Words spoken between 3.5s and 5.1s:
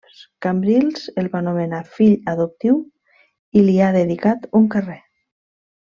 i li ha dedicat un carrer.